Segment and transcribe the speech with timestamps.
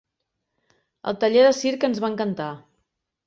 [1.11, 2.51] El taller de circ ens va encantar.